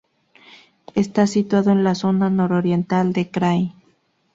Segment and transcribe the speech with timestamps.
[0.95, 3.71] Está situado en la zona nororiental del krai.